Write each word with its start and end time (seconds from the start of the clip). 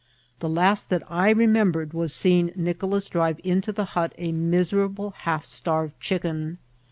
The 0.39 0.49
last 0.49 0.89
that 0.89 1.03
I 1.11 1.29
remembered 1.29 1.93
was 1.93 2.11
seeing 2.11 2.51
Nicolas 2.55 3.07
drive 3.07 3.39
into 3.43 3.71
the 3.71 3.85
hut 3.93 4.13
a 4.17 4.31
miserable 4.31 5.11
half 5.11 5.45
starved 5.45 5.99
chicken. 5.99 6.57